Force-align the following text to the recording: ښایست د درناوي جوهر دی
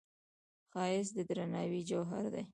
ښایست 0.71 1.11
د 1.15 1.17
درناوي 1.29 1.81
جوهر 1.89 2.25
دی 2.33 2.43